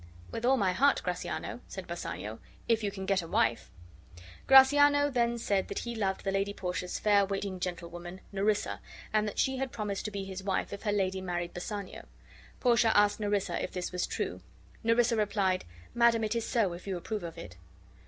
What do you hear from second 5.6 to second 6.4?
that he loved the